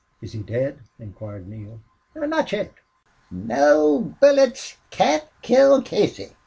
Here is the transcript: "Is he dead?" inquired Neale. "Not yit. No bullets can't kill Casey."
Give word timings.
"Is 0.19 0.31
he 0.33 0.41
dead?" 0.41 0.79
inquired 0.97 1.47
Neale. 1.47 1.79
"Not 2.15 2.51
yit. 2.53 2.73
No 3.29 4.15
bullets 4.19 4.77
can't 4.89 5.25
kill 5.43 5.83
Casey." 5.83 6.35